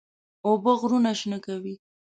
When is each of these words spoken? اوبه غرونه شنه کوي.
اوبه 0.45 0.71
غرونه 0.79 1.11
شنه 1.19 1.37
کوي. 1.45 1.75